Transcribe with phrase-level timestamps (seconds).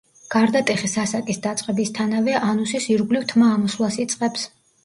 [0.35, 4.49] გარდატეხის ასაკის დაწყებისთანავე ანუსის ირგლივ თმა ამოსვლას იწყებს.